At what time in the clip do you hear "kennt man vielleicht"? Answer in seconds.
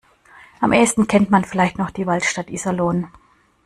1.05-1.77